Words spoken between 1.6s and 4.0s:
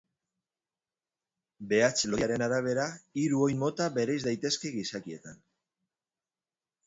Behatz lodiaren arabera, hiru oin mota